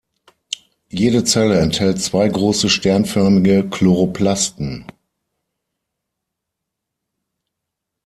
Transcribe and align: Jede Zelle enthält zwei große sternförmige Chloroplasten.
Jede 0.89 1.23
Zelle 1.25 1.59
enthält 1.59 2.01
zwei 2.01 2.27
große 2.27 2.69
sternförmige 2.69 3.69
Chloroplasten. 3.69 4.87